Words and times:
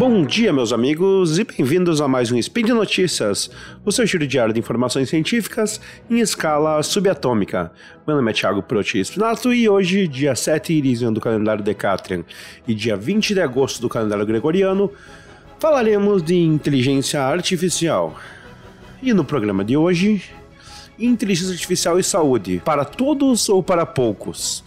Bom 0.00 0.24
dia, 0.24 0.50
meus 0.50 0.72
amigos, 0.72 1.38
e 1.38 1.44
bem-vindos 1.44 2.00
a 2.00 2.08
mais 2.08 2.32
um 2.32 2.38
Spin 2.38 2.64
de 2.64 2.72
Notícias, 2.72 3.50
o 3.84 3.92
seu 3.92 4.06
giro 4.06 4.26
diário 4.26 4.54
de 4.54 4.58
informações 4.58 5.10
científicas 5.10 5.78
em 6.08 6.20
escala 6.20 6.82
subatômica. 6.82 7.70
Meu 8.06 8.16
nome 8.16 8.30
é 8.30 8.32
Thiago 8.32 8.62
Proti 8.62 8.98
Espinato 8.98 9.52
e 9.52 9.68
hoje, 9.68 10.08
dia 10.08 10.34
7 10.34 10.72
Irisian 10.72 11.12
do 11.12 11.20
calendário 11.20 11.62
Decatrian 11.62 12.24
e 12.66 12.74
dia 12.74 12.96
20 12.96 13.34
de 13.34 13.42
agosto 13.42 13.78
do 13.82 13.90
calendário 13.90 14.24
Gregoriano, 14.24 14.90
falaremos 15.58 16.22
de 16.22 16.34
inteligência 16.34 17.20
artificial. 17.20 18.18
E 19.02 19.12
no 19.12 19.22
programa 19.22 19.62
de 19.62 19.76
hoje, 19.76 20.22
inteligência 20.98 21.52
artificial 21.52 21.98
e 21.98 22.02
saúde, 22.02 22.62
para 22.64 22.86
todos 22.86 23.50
ou 23.50 23.62
para 23.62 23.84
poucos? 23.84 24.64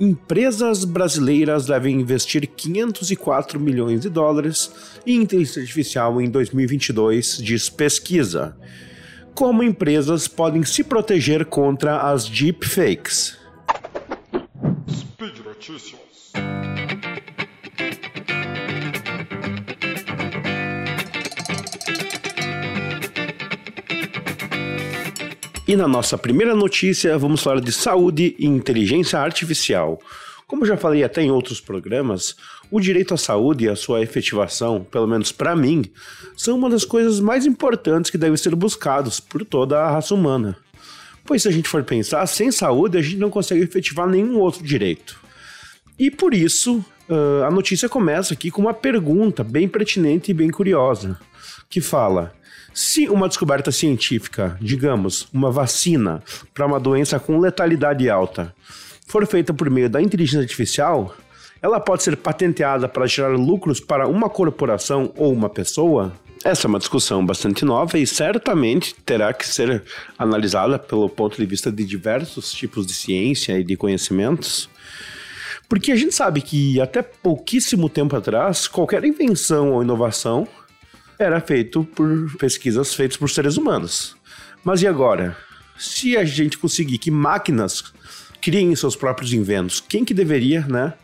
Empresas 0.00 0.84
brasileiras 0.84 1.66
devem 1.66 2.00
investir 2.00 2.46
504 2.46 3.58
milhões 3.58 4.00
de 4.00 4.08
dólares 4.08 4.70
em 5.06 5.22
inteligência 5.22 5.62
artificial 5.62 6.20
em 6.20 6.30
2022, 6.30 7.38
diz 7.38 7.68
pesquisa. 7.68 8.56
Como 9.34 9.62
empresas 9.62 10.26
podem 10.26 10.64
se 10.64 10.82
proteger 10.82 11.44
contra 11.46 12.10
as 12.10 12.28
deepfakes? 12.28 13.38
Speed 14.90 15.38
Notícias. 15.44 16.32
E 25.68 25.76
na 25.76 25.86
nossa 25.86 26.16
primeira 26.16 26.54
notícia, 26.54 27.18
vamos 27.18 27.42
falar 27.42 27.60
de 27.60 27.70
saúde 27.70 28.34
e 28.38 28.46
inteligência 28.46 29.18
artificial. 29.18 30.00
Como 30.46 30.64
já 30.64 30.78
falei 30.78 31.04
até 31.04 31.20
em 31.20 31.30
outros 31.30 31.60
programas, 31.60 32.34
o 32.70 32.80
direito 32.80 33.12
à 33.12 33.18
saúde 33.18 33.66
e 33.66 33.68
a 33.68 33.76
sua 33.76 34.00
efetivação, 34.00 34.82
pelo 34.90 35.06
menos 35.06 35.30
para 35.30 35.54
mim, 35.54 35.84
são 36.34 36.56
uma 36.56 36.70
das 36.70 36.86
coisas 36.86 37.20
mais 37.20 37.44
importantes 37.44 38.10
que 38.10 38.16
devem 38.16 38.38
ser 38.38 38.54
buscados 38.54 39.20
por 39.20 39.44
toda 39.44 39.78
a 39.78 39.90
raça 39.90 40.14
humana. 40.14 40.56
Pois 41.22 41.42
se 41.42 41.48
a 41.48 41.52
gente 41.52 41.68
for 41.68 41.84
pensar, 41.84 42.26
sem 42.26 42.50
saúde 42.50 42.96
a 42.96 43.02
gente 43.02 43.18
não 43.18 43.28
consegue 43.28 43.60
efetivar 43.60 44.08
nenhum 44.08 44.38
outro 44.38 44.64
direito. 44.64 45.20
E 45.98 46.10
por 46.10 46.32
isso, 46.32 46.82
a 47.46 47.50
notícia 47.50 47.90
começa 47.90 48.32
aqui 48.32 48.50
com 48.50 48.62
uma 48.62 48.72
pergunta 48.72 49.44
bem 49.44 49.68
pertinente 49.68 50.30
e 50.30 50.34
bem 50.34 50.48
curiosa, 50.48 51.20
que 51.68 51.82
fala: 51.82 52.32
se 52.78 53.08
uma 53.08 53.26
descoberta 53.26 53.72
científica, 53.72 54.56
digamos, 54.60 55.26
uma 55.34 55.50
vacina 55.50 56.22
para 56.54 56.64
uma 56.64 56.78
doença 56.78 57.18
com 57.18 57.40
letalidade 57.40 58.08
alta, 58.08 58.54
for 59.04 59.26
feita 59.26 59.52
por 59.52 59.68
meio 59.68 59.90
da 59.90 60.00
inteligência 60.00 60.42
artificial, 60.42 61.12
ela 61.60 61.80
pode 61.80 62.04
ser 62.04 62.16
patenteada 62.16 62.88
para 62.88 63.04
gerar 63.08 63.36
lucros 63.36 63.80
para 63.80 64.06
uma 64.06 64.30
corporação 64.30 65.12
ou 65.16 65.32
uma 65.32 65.50
pessoa? 65.50 66.12
Essa 66.44 66.68
é 66.68 66.68
uma 66.68 66.78
discussão 66.78 67.26
bastante 67.26 67.64
nova 67.64 67.98
e 67.98 68.06
certamente 68.06 68.94
terá 69.04 69.32
que 69.32 69.48
ser 69.48 69.82
analisada 70.16 70.78
pelo 70.78 71.08
ponto 71.08 71.36
de 71.36 71.46
vista 71.46 71.72
de 71.72 71.84
diversos 71.84 72.52
tipos 72.52 72.86
de 72.86 72.94
ciência 72.94 73.58
e 73.58 73.64
de 73.64 73.76
conhecimentos. 73.76 74.70
Porque 75.68 75.90
a 75.90 75.96
gente 75.96 76.14
sabe 76.14 76.40
que 76.40 76.80
até 76.80 77.02
pouquíssimo 77.02 77.88
tempo 77.88 78.14
atrás, 78.14 78.68
qualquer 78.68 79.04
invenção 79.04 79.72
ou 79.72 79.82
inovação 79.82 80.46
era 81.18 81.40
feito 81.40 81.84
por 81.84 82.36
pesquisas 82.38 82.94
feitas 82.94 83.16
por 83.16 83.28
seres 83.28 83.56
humanos. 83.56 84.16
Mas 84.62 84.82
e 84.82 84.86
agora? 84.86 85.36
Se 85.78 86.16
a 86.16 86.24
gente 86.24 86.58
conseguir 86.58 86.98
que 86.98 87.10
máquinas 87.10 87.92
criem 88.40 88.74
seus 88.74 88.96
próprios 88.96 89.32
inventos, 89.32 89.80
quem 89.80 90.04
que 90.04 90.14
deveria, 90.14 90.60
né, 90.66 90.94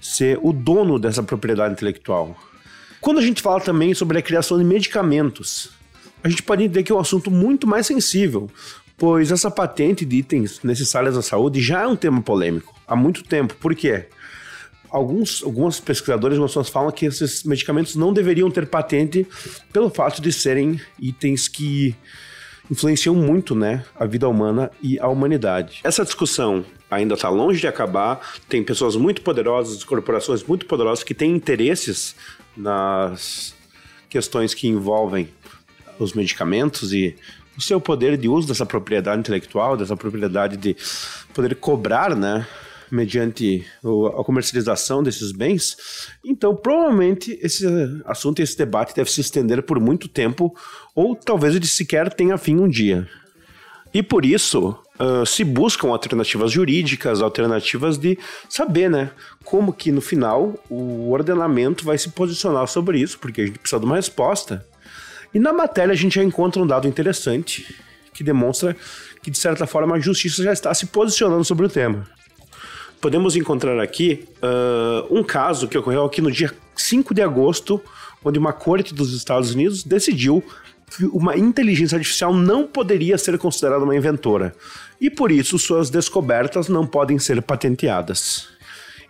ser 0.00 0.38
o 0.42 0.52
dono 0.52 0.98
dessa 0.98 1.22
propriedade 1.22 1.74
intelectual? 1.74 2.36
Quando 3.00 3.18
a 3.18 3.22
gente 3.22 3.42
fala 3.42 3.60
também 3.60 3.94
sobre 3.94 4.18
a 4.18 4.22
criação 4.22 4.58
de 4.58 4.64
medicamentos, 4.64 5.70
a 6.22 6.28
gente 6.28 6.42
pode 6.42 6.64
entender 6.64 6.82
que 6.82 6.92
é 6.92 6.94
um 6.94 7.00
assunto 7.00 7.30
muito 7.30 7.66
mais 7.66 7.86
sensível, 7.86 8.50
pois 8.96 9.30
essa 9.30 9.50
patente 9.50 10.04
de 10.04 10.16
itens 10.16 10.60
necessários 10.62 11.16
à 11.16 11.22
saúde 11.22 11.60
já 11.60 11.82
é 11.82 11.86
um 11.86 11.96
tema 11.96 12.20
polêmico 12.20 12.74
há 12.86 12.96
muito 12.96 13.22
tempo. 13.22 13.54
Por 13.54 13.74
quê? 13.74 14.06
Alguns, 14.90 15.42
alguns 15.42 15.80
pesquisadores 15.80 16.38
pessoas 16.38 16.68
falam 16.68 16.90
que 16.90 17.06
esses 17.06 17.44
medicamentos 17.44 17.96
não 17.96 18.12
deveriam 18.12 18.50
ter 18.50 18.66
patente 18.66 19.26
pelo 19.72 19.90
fato 19.90 20.20
de 20.20 20.32
serem 20.32 20.80
itens 20.98 21.48
que 21.48 21.94
influenciam 22.70 23.14
muito 23.14 23.54
né, 23.54 23.84
a 23.98 24.04
vida 24.04 24.28
humana 24.28 24.70
e 24.82 24.98
a 24.98 25.08
humanidade. 25.08 25.80
Essa 25.82 26.04
discussão 26.04 26.64
ainda 26.90 27.14
está 27.14 27.28
longe 27.28 27.60
de 27.60 27.66
acabar, 27.66 28.20
tem 28.48 28.62
pessoas 28.62 28.96
muito 28.96 29.22
poderosas, 29.22 29.84
corporações 29.84 30.42
muito 30.44 30.66
poderosas 30.66 31.04
que 31.04 31.14
têm 31.14 31.34
interesses 31.34 32.14
nas 32.56 33.54
questões 34.08 34.54
que 34.54 34.68
envolvem 34.68 35.28
os 35.98 36.12
medicamentos 36.12 36.92
e 36.92 37.16
o 37.56 37.60
seu 37.60 37.80
poder 37.80 38.16
de 38.16 38.28
uso 38.28 38.46
dessa 38.46 38.64
propriedade 38.64 39.18
intelectual, 39.18 39.76
dessa 39.76 39.96
propriedade 39.96 40.56
de 40.56 40.76
poder 41.34 41.56
cobrar, 41.56 42.14
né, 42.14 42.46
mediante 42.90 43.66
a 44.18 44.24
comercialização 44.24 45.02
desses 45.02 45.32
bens. 45.32 45.76
Então, 46.24 46.54
provavelmente, 46.54 47.38
esse 47.42 47.66
assunto, 48.04 48.40
esse 48.40 48.56
debate 48.56 48.94
deve 48.94 49.10
se 49.10 49.20
estender 49.20 49.62
por 49.62 49.80
muito 49.80 50.08
tempo, 50.08 50.54
ou 50.94 51.14
talvez 51.14 51.54
ele 51.54 51.66
sequer 51.66 52.12
tenha 52.12 52.38
fim 52.38 52.56
um 52.56 52.68
dia. 52.68 53.08
E 53.92 54.02
por 54.02 54.24
isso, 54.24 54.76
uh, 55.00 55.24
se 55.24 55.42
buscam 55.44 55.88
alternativas 55.88 56.52
jurídicas, 56.52 57.22
alternativas 57.22 57.96
de 57.96 58.18
saber, 58.48 58.90
né, 58.90 59.10
como 59.44 59.72
que 59.72 59.90
no 59.90 60.00
final 60.00 60.54
o 60.68 61.10
ordenamento 61.10 61.84
vai 61.84 61.96
se 61.96 62.10
posicionar 62.10 62.66
sobre 62.66 63.00
isso, 63.00 63.18
porque 63.18 63.40
a 63.40 63.46
gente 63.46 63.58
precisa 63.58 63.80
de 63.80 63.86
uma 63.86 63.96
resposta. 63.96 64.66
E 65.32 65.38
na 65.38 65.52
matéria 65.52 65.92
a 65.92 65.96
gente 65.96 66.16
já 66.16 66.22
encontra 66.22 66.62
um 66.62 66.66
dado 66.66 66.86
interessante 66.86 67.74
que 68.12 68.22
demonstra 68.22 68.76
que, 69.22 69.30
de 69.30 69.38
certa 69.38 69.66
forma, 69.66 69.96
a 69.96 70.00
justiça 70.00 70.42
já 70.42 70.52
está 70.52 70.72
se 70.74 70.86
posicionando 70.86 71.44
sobre 71.44 71.66
o 71.66 71.68
tema 71.68 72.06
podemos 73.00 73.36
encontrar 73.36 73.80
aqui 73.80 74.24
uh, 74.42 75.16
um 75.16 75.22
caso 75.22 75.68
que 75.68 75.78
ocorreu 75.78 76.04
aqui 76.04 76.20
no 76.20 76.30
dia 76.30 76.52
5 76.76 77.14
de 77.14 77.22
agosto, 77.22 77.80
onde 78.24 78.38
uma 78.38 78.52
corte 78.52 78.94
dos 78.94 79.12
Estados 79.12 79.52
Unidos 79.52 79.84
decidiu 79.84 80.42
que 80.90 81.04
uma 81.06 81.36
inteligência 81.36 81.96
artificial 81.96 82.32
não 82.32 82.66
poderia 82.66 83.18
ser 83.18 83.36
considerada 83.38 83.84
uma 83.84 83.94
inventora 83.94 84.54
e 85.00 85.10
por 85.10 85.30
isso 85.30 85.58
suas 85.58 85.90
descobertas 85.90 86.68
não 86.68 86.86
podem 86.86 87.18
ser 87.18 87.40
patenteadas. 87.42 88.48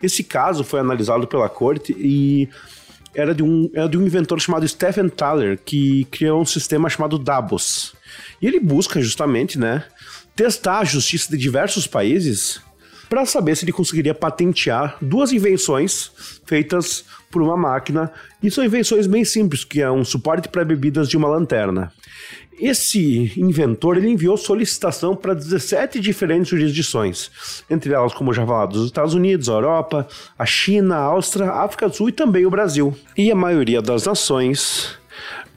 Esse 0.03 0.23
caso 0.23 0.65
foi 0.65 0.81
analisado 0.81 1.27
pela 1.27 1.49
corte 1.49 1.93
e 1.99 2.49
era 3.15 3.35
de 3.35 3.43
um, 3.43 3.71
era 3.75 3.89
de 3.89 3.97
um 3.97 4.05
inventor 4.05 4.41
chamado 4.41 4.67
Stephen 4.67 5.09
Thaler 5.09 5.59
que 5.65 6.05
criou 6.11 6.41
um 6.41 6.47
sistema 6.47 6.89
chamado 6.89 7.19
Davos. 7.19 7.95
E 8.41 8.47
ele 8.47 8.61
busca 8.61 9.01
justamente, 9.01 9.59
né, 9.59 9.85
testar 10.37 10.79
a 10.81 10.85
justiça 10.85 11.31
de 11.31 11.37
diversos 11.37 11.87
países 11.87 12.61
para 13.09 13.25
saber 13.25 13.57
se 13.57 13.65
ele 13.65 13.73
conseguiria 13.73 14.15
patentear 14.15 14.97
duas 15.01 15.33
invenções 15.33 16.41
feitas 16.45 17.05
por 17.31 17.43
uma 17.43 17.57
máquina, 17.57 18.11
e 18.43 18.51
são 18.51 18.65
invenções 18.65 19.07
bem 19.07 19.25
simples, 19.25 19.65
que 19.65 19.83
é 19.83 19.91
um 19.91 20.05
suporte 20.05 20.49
para 20.49 20.65
bebidas 20.65 21.09
de 21.09 21.17
uma 21.17 21.29
lanterna. 21.29 21.93
Esse 22.59 23.33
inventor 23.39 23.97
ele 23.97 24.09
enviou 24.09 24.37
solicitação 24.37 25.15
para 25.15 25.35
17 25.35 26.01
diferentes 26.01 26.49
jurisdições, 26.49 27.31
entre 27.71 27.93
elas, 27.93 28.13
como 28.13 28.33
já 28.33 28.45
falado, 28.45 28.75
os 28.75 28.87
Estados 28.87 29.15
Unidos, 29.15 29.49
a 29.49 29.53
Europa, 29.53 30.09
a 30.37 30.45
China, 30.45 30.97
a 30.97 31.03
Áustria, 31.03 31.51
a 31.51 31.65
África 31.65 31.89
do 31.89 31.95
Sul 31.95 32.09
e 32.09 32.13
também 32.13 32.47
o 32.47 32.51
Brasil. 32.51 32.97
E 33.17 33.31
a 33.31 33.37
maioria 33.37 33.81
das 33.81 34.07
nações 34.07 34.99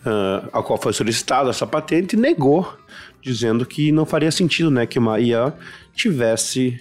uh, 0.06 0.48
a 0.52 0.62
qual 0.62 0.78
foi 0.78 0.94
solicitada 0.94 1.50
essa 1.50 1.66
patente 1.66 2.16
negou, 2.16 2.72
dizendo 3.22 3.66
que 3.66 3.92
não 3.92 4.06
faria 4.06 4.32
sentido 4.32 4.70
né, 4.72 4.86
que 4.86 5.00
uma 5.00 5.20
IA 5.20 5.54
tivesse 5.94 6.80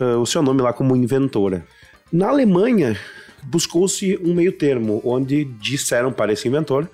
uh, 0.00 0.18
o 0.18 0.26
seu 0.26 0.42
nome 0.42 0.62
lá 0.62 0.72
como 0.72 0.96
inventora. 0.96 1.66
Na 2.12 2.28
Alemanha, 2.28 2.98
buscou-se 3.44 4.18
um 4.22 4.34
meio 4.34 4.52
termo, 4.52 5.00
onde 5.04 5.44
disseram 5.44 6.12
para 6.12 6.32
esse 6.32 6.48
inventor 6.48 6.88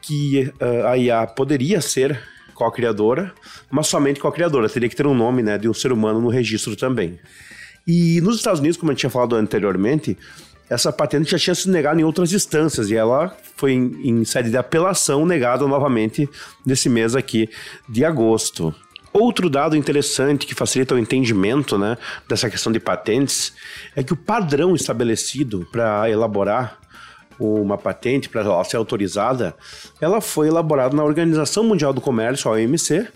que 0.00 0.52
uh, 0.60 0.86
a 0.86 0.96
IA 0.96 1.26
poderia 1.26 1.80
ser 1.80 2.20
co-criadora, 2.54 3.32
mas 3.70 3.86
somente 3.86 4.20
co-criadora, 4.20 4.68
teria 4.68 4.88
que 4.88 4.96
ter 4.96 5.06
um 5.06 5.14
nome 5.14 5.42
né, 5.42 5.56
de 5.56 5.68
um 5.68 5.74
ser 5.74 5.92
humano 5.92 6.20
no 6.20 6.28
registro 6.28 6.76
também. 6.76 7.18
E 7.86 8.20
nos 8.20 8.36
Estados 8.36 8.60
Unidos, 8.60 8.76
como 8.76 8.92
gente 8.92 9.00
tinha 9.00 9.10
falado 9.10 9.34
anteriormente, 9.34 10.16
essa 10.68 10.92
patente 10.92 11.30
já 11.30 11.38
tinha 11.38 11.54
sido 11.54 11.72
negada 11.72 12.00
em 12.00 12.04
outras 12.04 12.32
instâncias 12.32 12.90
e 12.90 12.94
ela 12.94 13.36
foi 13.56 13.72
em, 13.72 14.08
em 14.08 14.24
sede 14.24 14.50
de 14.50 14.56
apelação 14.56 15.26
negada 15.26 15.66
novamente 15.66 16.28
nesse 16.64 16.88
mês 16.88 17.16
aqui 17.16 17.48
de 17.88 18.04
agosto. 18.04 18.74
Outro 19.12 19.50
dado 19.50 19.76
interessante 19.76 20.46
que 20.46 20.54
facilita 20.54 20.94
o 20.94 20.98
entendimento 20.98 21.76
né, 21.76 21.98
dessa 22.28 22.48
questão 22.48 22.70
de 22.70 22.78
patentes 22.78 23.52
é 23.96 24.04
que 24.04 24.12
o 24.12 24.16
padrão 24.16 24.74
estabelecido 24.74 25.66
para 25.72 26.08
elaborar 26.08 26.78
uma 27.40 27.78
patente 27.78 28.28
para 28.28 28.42
ela 28.42 28.62
ser 28.64 28.76
autorizada, 28.76 29.56
ela 30.00 30.20
foi 30.20 30.48
elaborada 30.48 30.94
na 30.94 31.02
Organização 31.02 31.64
Mundial 31.64 31.92
do 31.92 32.00
Comércio, 32.00 32.50
a 32.50 32.54
OMC, 32.54 33.08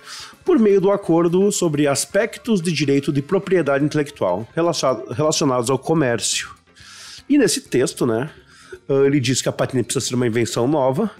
por 0.44 0.58
meio 0.58 0.81
do 0.81 0.91
acordo 0.91 1.52
sobre 1.52 1.87
aspectos 1.87 2.62
de 2.62 2.73
direito 2.73 3.12
de 3.12 3.20
propriedade 3.20 3.85
intelectual 3.85 4.49
relacionados 5.11 5.69
ao 5.69 5.79
comércio. 5.79 6.50
E 7.29 7.37
nesse 7.37 7.61
texto, 7.61 8.06
né, 8.06 8.31
ele 8.88 9.20
diz 9.20 9.43
que 9.43 9.49
a 9.49 9.52
patente 9.52 9.85
precisa 9.85 10.06
ser 10.06 10.14
uma 10.14 10.26
invenção 10.26 10.67
nova, 10.67 11.11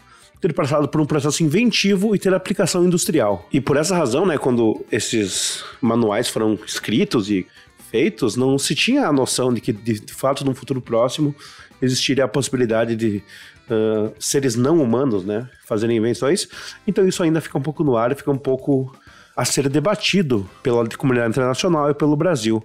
ter 0.47 0.53
passado 0.53 0.87
por 0.87 1.01
um 1.01 1.07
processo 1.07 1.43
inventivo 1.43 2.15
e 2.15 2.19
ter 2.19 2.35
aplicação 2.35 2.85
industrial. 2.85 3.49
E 3.51 3.63
por 3.63 3.79
essa 3.79 3.97
razão, 3.97 4.27
né, 4.27 4.37
quando 4.37 4.85
esses 4.93 5.65
manuais 5.81 6.29
foram 6.29 6.59
escritos 6.67 7.31
e 7.31 7.47
feitos, 7.91 8.37
não 8.37 8.59
se 8.59 8.75
tinha 8.75 9.07
a 9.07 9.13
noção 9.13 9.55
de 9.55 9.63
que, 9.63 9.73
de, 9.73 10.01
de 10.01 10.13
fato, 10.13 10.45
no 10.45 10.55
futuro 10.55 10.83
próximo, 10.83 11.35
existiria 11.81 12.27
a 12.27 12.29
possibilidade 12.29 12.95
de 12.95 13.23
uh, 13.71 14.13
seres 14.19 14.55
não 14.55 14.83
humanos, 14.83 15.25
né, 15.25 15.49
fazerem 15.65 15.97
invenções. 15.97 16.47
Então 16.87 17.09
isso 17.09 17.23
ainda 17.23 17.41
fica 17.41 17.57
um 17.57 17.63
pouco 17.63 17.83
no 17.83 17.97
ar 17.97 18.13
e 18.13 18.15
fica 18.15 18.31
um 18.31 18.37
pouco 18.37 18.95
a 19.35 19.47
ser 19.47 19.67
debatido 19.71 20.47
pela 20.63 20.87
comunidade 20.91 21.31
internacional 21.31 21.91
e 21.91 21.95
pelo 21.95 22.15
Brasil. 22.17 22.63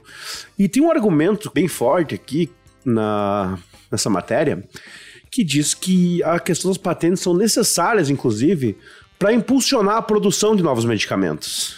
E 0.57 0.67
tem 0.67 0.83
um 0.83 0.91
argumento 0.91 1.49
bem 1.53 1.69
forte 1.69 2.13
aqui 2.13 2.51
na, 2.83 3.57
nessa 3.89 4.09
matéria 4.09 4.67
que 5.31 5.43
diz 5.43 5.73
que 5.73 6.23
a 6.23 6.39
questão 6.39 6.71
das 6.71 6.77
patentes 6.77 7.21
são 7.21 7.33
necessárias, 7.33 8.09
inclusive, 8.09 8.77
para 9.17 9.33
impulsionar 9.33 9.97
a 9.97 10.01
produção 10.01 10.55
de 10.55 10.63
novos 10.63 10.85
medicamentos. 10.85 11.75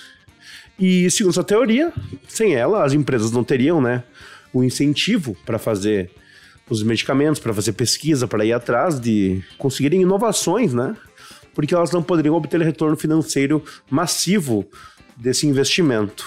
E 0.79 1.09
segundo 1.11 1.33
essa 1.33 1.43
teoria, 1.43 1.91
sem 2.27 2.55
ela, 2.55 2.83
as 2.83 2.93
empresas 2.93 3.31
não 3.31 3.43
teriam, 3.43 3.81
né, 3.81 4.03
o 4.53 4.63
incentivo 4.63 5.35
para 5.45 5.59
fazer 5.59 6.09
os 6.69 6.83
medicamentos, 6.83 7.39
para 7.39 7.53
fazer 7.53 7.73
pesquisa, 7.73 8.27
para 8.27 8.45
ir 8.45 8.53
atrás 8.53 8.99
de 8.99 9.43
conseguirem 9.57 10.01
inovações, 10.01 10.73
né? 10.73 10.95
Porque 11.53 11.75
elas 11.75 11.91
não 11.91 12.01
poderiam 12.01 12.33
obter 12.33 12.61
retorno 12.61 12.95
financeiro 12.95 13.61
massivo 13.89 14.65
desse 15.17 15.45
investimento. 15.45 16.25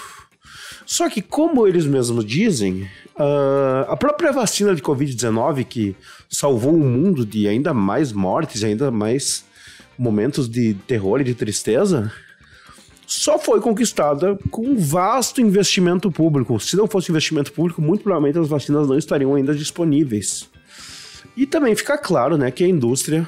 Só 0.94 1.10
que, 1.10 1.20
como 1.20 1.66
eles 1.66 1.86
mesmos 1.86 2.24
dizem, 2.24 2.88
uh, 3.16 3.90
a 3.90 3.96
própria 3.96 4.30
vacina 4.30 4.76
de 4.76 4.80
Covid-19, 4.80 5.64
que 5.64 5.96
salvou 6.30 6.72
o 6.72 6.84
mundo 6.84 7.26
de 7.26 7.48
ainda 7.48 7.74
mais 7.74 8.12
mortes, 8.12 8.62
ainda 8.62 8.92
mais 8.92 9.44
momentos 9.98 10.48
de 10.48 10.74
terror 10.86 11.20
e 11.20 11.24
de 11.24 11.34
tristeza, 11.34 12.12
só 13.04 13.40
foi 13.40 13.60
conquistada 13.60 14.38
com 14.52 14.68
um 14.68 14.76
vasto 14.76 15.40
investimento 15.40 16.12
público. 16.12 16.60
Se 16.60 16.76
não 16.76 16.86
fosse 16.86 17.10
investimento 17.10 17.52
público, 17.52 17.82
muito 17.82 18.04
provavelmente 18.04 18.38
as 18.38 18.46
vacinas 18.46 18.86
não 18.86 18.96
estariam 18.96 19.34
ainda 19.34 19.52
disponíveis. 19.52 20.48
E 21.36 21.44
também 21.44 21.74
fica 21.74 21.98
claro 21.98 22.38
né, 22.38 22.52
que 22.52 22.62
a 22.62 22.68
indústria, 22.68 23.26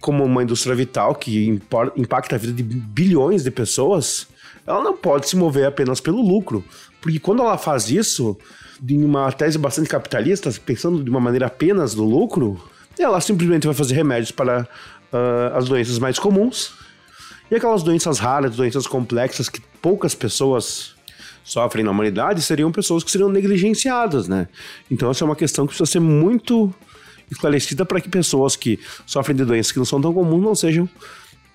como 0.00 0.22
uma 0.22 0.44
indústria 0.44 0.76
vital 0.76 1.16
que 1.16 1.60
impacta 1.96 2.36
a 2.36 2.38
vida 2.38 2.52
de 2.52 2.62
bilhões 2.62 3.42
de 3.42 3.50
pessoas, 3.50 4.28
ela 4.66 4.82
não 4.82 4.96
pode 4.96 5.28
se 5.28 5.36
mover 5.36 5.66
apenas 5.66 6.00
pelo 6.00 6.20
lucro. 6.20 6.64
Porque 7.00 7.18
quando 7.18 7.42
ela 7.42 7.58
faz 7.58 7.90
isso, 7.90 8.36
de 8.80 8.96
uma 8.96 9.30
tese 9.32 9.58
bastante 9.58 9.88
capitalista, 9.88 10.50
pensando 10.64 11.02
de 11.02 11.10
uma 11.10 11.20
maneira 11.20 11.46
apenas 11.46 11.94
no 11.94 12.04
lucro, 12.04 12.60
ela 12.98 13.20
simplesmente 13.20 13.66
vai 13.66 13.74
fazer 13.74 13.94
remédios 13.94 14.30
para 14.30 14.68
uh, 15.12 15.56
as 15.56 15.68
doenças 15.68 15.98
mais 15.98 16.18
comuns 16.18 16.72
e 17.50 17.54
aquelas 17.54 17.82
doenças 17.82 18.18
raras, 18.18 18.56
doenças 18.56 18.86
complexas 18.86 19.48
que 19.48 19.60
poucas 19.82 20.14
pessoas 20.14 20.94
sofrem 21.44 21.84
na 21.84 21.90
humanidade 21.90 22.40
seriam 22.40 22.72
pessoas 22.72 23.04
que 23.04 23.10
seriam 23.10 23.28
negligenciadas, 23.28 24.28
né? 24.28 24.48
Então 24.90 25.10
essa 25.10 25.24
é 25.24 25.26
uma 25.26 25.36
questão 25.36 25.66
que 25.66 25.74
precisa 25.74 25.90
ser 25.90 26.00
muito 26.00 26.72
esclarecida 27.30 27.84
para 27.84 28.00
que 28.00 28.08
pessoas 28.08 28.56
que 28.56 28.78
sofrem 29.06 29.36
de 29.36 29.44
doenças 29.44 29.72
que 29.72 29.78
não 29.78 29.84
são 29.84 30.00
tão 30.00 30.12
comuns 30.12 30.42
não 30.42 30.54
sejam 30.54 30.88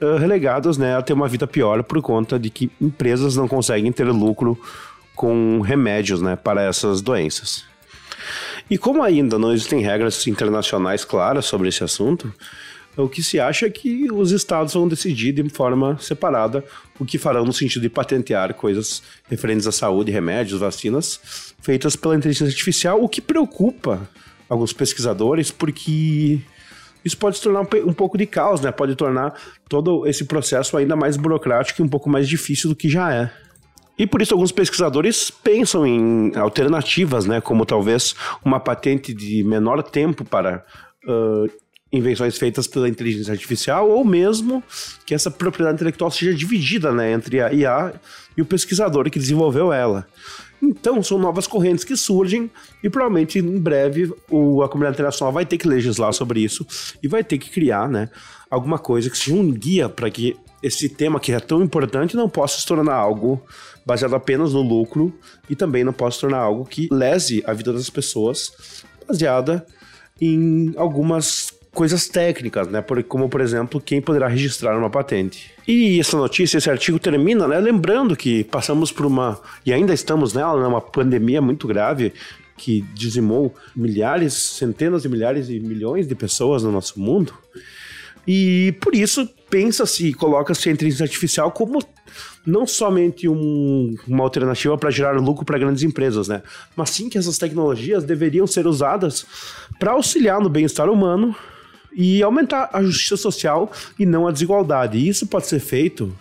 uh, 0.01 0.17
relegadas 0.17 0.77
né, 0.77 0.95
a 0.95 1.01
ter 1.01 1.13
uma 1.13 1.27
vida 1.27 1.47
pior 1.47 1.83
por 1.83 2.01
conta 2.01 2.39
de 2.39 2.49
que 2.49 2.71
empresas 2.79 3.35
não 3.35 3.47
conseguem 3.47 3.91
ter 3.91 4.05
lucro 4.05 4.59
com 5.15 5.61
remédios 5.61 6.21
né, 6.21 6.35
para 6.35 6.63
essas 6.63 7.01
doenças. 7.01 7.65
E 8.69 8.77
como 8.77 9.01
ainda 9.01 9.39
não 9.39 9.51
existem 9.51 9.81
regras 9.81 10.25
internacionais 10.27 11.03
claras 11.03 11.45
sobre 11.45 11.69
esse 11.69 11.83
assunto, 11.83 12.31
o 12.95 13.07
que 13.07 13.23
se 13.23 13.39
acha 13.39 13.65
é 13.65 13.69
que 13.69 14.11
os 14.11 14.31
estados 14.31 14.73
vão 14.73 14.87
decidir 14.87 15.31
de 15.31 15.47
forma 15.49 15.97
separada 15.99 16.63
o 16.99 17.05
que 17.05 17.17
farão 17.17 17.45
no 17.45 17.53
sentido 17.53 17.83
de 17.83 17.89
patentear 17.89 18.53
coisas 18.53 19.01
referentes 19.29 19.65
à 19.67 19.71
saúde, 19.71 20.11
remédios, 20.11 20.59
vacinas, 20.59 21.53
feitas 21.61 21.95
pela 21.95 22.15
inteligência 22.15 22.51
artificial, 22.51 23.01
o 23.01 23.09
que 23.09 23.21
preocupa 23.21 24.07
alguns 24.49 24.73
pesquisadores, 24.73 25.51
porque 25.51 26.39
isso 27.03 27.17
pode 27.17 27.37
se 27.37 27.43
tornar 27.43 27.61
um, 27.61 27.93
pouco 27.93 28.17
de 28.17 28.25
caos, 28.25 28.61
né? 28.61 28.71
Pode 28.71 28.95
tornar 28.95 29.33
todo 29.67 30.05
esse 30.05 30.25
processo 30.25 30.77
ainda 30.77 30.95
mais 30.95 31.15
burocrático 31.17 31.81
e 31.81 31.85
um 31.85 31.87
pouco 31.87 32.09
mais 32.09 32.27
difícil 32.27 32.69
do 32.69 32.75
que 32.75 32.89
já 32.89 33.13
é. 33.13 33.31
E 33.97 34.07
por 34.07 34.21
isso 34.21 34.33
alguns 34.33 34.51
pesquisadores 34.51 35.29
pensam 35.29 35.85
em 35.85 36.31
alternativas, 36.37 37.25
né, 37.25 37.41
como 37.41 37.65
talvez 37.65 38.15
uma 38.45 38.57
patente 38.57 39.13
de 39.13 39.43
menor 39.43 39.83
tempo 39.83 40.23
para 40.23 40.63
uh, 41.05 41.51
invenções 41.91 42.37
feitas 42.37 42.65
pela 42.65 42.87
inteligência 42.87 43.33
artificial, 43.33 43.89
ou 43.89 44.05
mesmo 44.05 44.63
que 45.05 45.13
essa 45.13 45.29
propriedade 45.29 45.75
intelectual 45.75 46.09
seja 46.09 46.33
dividida 46.33 46.93
né, 46.93 47.11
entre 47.11 47.41
a 47.41 47.51
IA 47.51 47.93
e 48.37 48.41
o 48.41 48.45
pesquisador 48.45 49.09
que 49.09 49.19
desenvolveu 49.19 49.73
ela. 49.73 50.07
Então, 50.61 51.01
são 51.01 51.17
novas 51.17 51.47
correntes 51.47 51.83
que 51.83 51.95
surgem 51.95 52.51
e 52.83 52.89
provavelmente 52.89 53.39
em 53.39 53.57
breve 53.57 54.13
o, 54.29 54.61
a 54.61 54.67
comunidade 54.67 54.95
internacional 54.95 55.31
vai 55.31 55.45
ter 55.45 55.57
que 55.57 55.67
legislar 55.67 56.13
sobre 56.13 56.41
isso 56.41 56.65
e 57.01 57.07
vai 57.07 57.23
ter 57.23 57.37
que 57.37 57.49
criar 57.49 57.87
né, 57.87 58.09
alguma 58.49 58.77
coisa 58.77 59.09
que 59.09 59.17
seja 59.17 59.35
um 59.35 59.51
guia 59.51 59.87
para 59.87 60.09
que 60.09 60.35
esse 60.61 60.89
tema 60.89 61.19
que 61.19 61.31
é 61.31 61.39
tão 61.39 61.63
importante 61.63 62.17
não 62.17 62.29
possa 62.29 62.59
se 62.59 62.65
tornar 62.65 62.95
algo 62.95 63.41
baseado 63.85 64.15
apenas 64.15 64.53
no 64.53 64.61
lucro 64.61 65.13
e 65.49 65.55
também 65.55 65.83
não 65.83 65.93
pode 65.93 66.15
se 66.15 66.21
tornar 66.21 66.39
algo 66.39 66.65
que 66.65 66.89
lese 66.91 67.41
a 67.45 67.53
vida 67.53 67.71
das 67.71 67.89
pessoas 67.89 68.83
baseada 69.07 69.65
em 70.21 70.73
algumas 70.75 71.48
coisas 71.73 72.07
técnicas, 72.07 72.67
né? 72.67 72.83
Como, 73.07 73.29
por 73.29 73.41
exemplo, 73.41 73.79
quem 73.79 74.01
poderá 74.01 74.27
registrar 74.27 74.77
uma 74.77 74.89
patente. 74.89 75.51
E 75.67 75.99
essa 75.99 76.17
notícia, 76.17 76.57
esse 76.57 76.69
artigo 76.69 76.99
termina, 76.99 77.47
né? 77.47 77.59
Lembrando 77.59 78.15
que 78.15 78.43
passamos 78.43 78.91
por 78.91 79.05
uma, 79.05 79.39
e 79.65 79.71
ainda 79.71 79.93
estamos 79.93 80.33
nela, 80.33 80.59
né? 80.61 80.67
Uma 80.67 80.81
pandemia 80.81 81.41
muito 81.41 81.67
grave 81.67 82.13
que 82.57 82.81
dizimou 82.93 83.55
milhares, 83.75 84.33
centenas 84.33 85.03
de 85.03 85.09
milhares 85.09 85.49
e 85.49 85.59
milhões 85.59 86.07
de 86.07 86.15
pessoas 86.15 86.63
no 86.63 86.71
nosso 86.71 86.99
mundo. 86.99 87.33
E 88.27 88.75
por 88.81 88.93
isso 88.93 89.27
pensa-se 89.49 90.07
e 90.07 90.13
coloca-se 90.13 90.69
a 90.69 90.71
inteligência 90.71 91.05
artificial 91.05 91.51
como 91.51 91.81
não 92.45 92.67
somente 92.67 93.27
um, 93.27 93.95
uma 94.07 94.23
alternativa 94.23 94.77
para 94.77 94.91
gerar 94.91 95.13
lucro 95.13 95.45
para 95.45 95.57
grandes 95.57 95.83
empresas, 95.83 96.27
né? 96.27 96.43
Mas 96.75 96.89
sim 96.89 97.09
que 97.09 97.17
essas 97.17 97.37
tecnologias 97.37 98.03
deveriam 98.03 98.45
ser 98.45 98.67
usadas 98.67 99.25
para 99.79 99.91
auxiliar 99.91 100.41
no 100.41 100.49
bem-estar 100.49 100.89
humano 100.89 101.35
e 101.93 102.21
aumentar 102.21 102.69
a 102.73 102.81
justiça 102.81 103.17
social 103.17 103.71
e 103.97 104.05
não 104.05 104.27
a 104.27 104.31
desigualdade. 104.31 104.97
E 104.97 105.07
isso 105.07 105.27
pode 105.27 105.47
ser 105.47 105.59
feito 105.59 106.15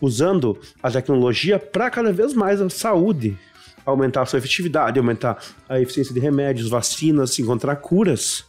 usando 0.00 0.58
a 0.82 0.90
tecnologia 0.90 1.58
para 1.58 1.90
cada 1.90 2.12
vez 2.12 2.34
mais 2.34 2.60
a 2.60 2.68
saúde, 2.68 3.38
aumentar 3.84 4.22
a 4.22 4.26
sua 4.26 4.38
efetividade, 4.38 4.98
aumentar 4.98 5.38
a 5.68 5.80
eficiência 5.80 6.12
de 6.12 6.20
remédios, 6.20 6.68
vacinas, 6.68 7.38
encontrar 7.38 7.76
curas. 7.76 8.44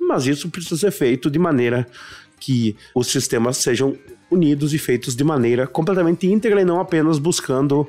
Mas 0.00 0.26
isso 0.26 0.48
precisa 0.48 0.76
ser 0.76 0.90
feito 0.90 1.30
de 1.30 1.38
maneira 1.38 1.86
que 2.38 2.76
os 2.94 3.08
sistemas 3.08 3.56
sejam 3.56 3.96
unidos 4.30 4.72
e 4.74 4.78
feitos 4.78 5.16
de 5.16 5.24
maneira 5.24 5.66
completamente 5.66 6.26
íntegra 6.26 6.60
e 6.60 6.64
não 6.64 6.80
apenas 6.80 7.18
buscando 7.18 7.86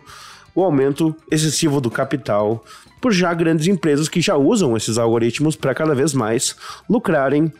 o 0.55 0.63
aumento 0.63 1.15
excessivo 1.29 1.79
do 1.79 1.91
capital 1.91 2.63
por 3.01 3.11
já 3.11 3.33
grandes 3.33 3.67
empresas 3.67 4.07
que 4.07 4.21
já 4.21 4.35
usam 4.35 4.75
esses 4.75 4.97
algoritmos 4.97 5.55
para 5.55 5.73
cada 5.73 5.95
vez 5.95 6.13
mais 6.13 6.55
lucrarem 6.89 7.51